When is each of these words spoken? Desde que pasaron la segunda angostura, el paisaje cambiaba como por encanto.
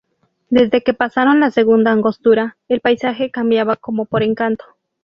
Desde 0.49 0.81
que 0.81 0.95
pasaron 0.95 1.39
la 1.39 1.51
segunda 1.51 1.91
angostura, 1.91 2.57
el 2.67 2.81
paisaje 2.81 3.29
cambiaba 3.29 3.75
como 3.75 4.05
por 4.07 4.23
encanto. 4.23 4.65